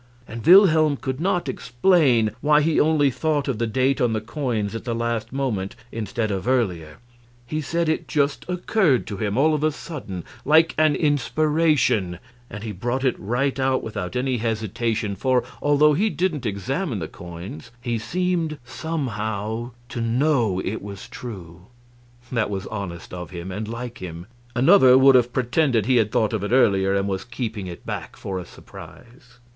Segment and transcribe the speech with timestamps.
[0.27, 4.73] And Wilhelm could not explain why he only thought of the date on the coins
[4.73, 6.97] at the last moment, instead of earlier;
[7.45, 12.17] he said it just occurred to him, all of a sudden, like an inspiration,
[12.49, 17.07] and he brought it right out without any hesitation, for, although he didn't examine the
[17.07, 21.67] coins, he seemed, somehow, to know it was true.
[22.31, 24.25] That was honest of him, and like him;
[24.55, 28.15] another would have pretended he had thought of it earlier, and was keeping it back
[28.15, 29.37] for a surprise.